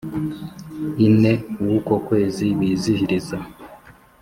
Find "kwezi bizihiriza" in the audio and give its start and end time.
2.05-3.37